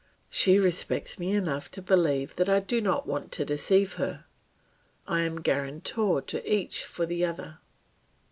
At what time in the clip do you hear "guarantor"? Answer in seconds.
5.41-6.23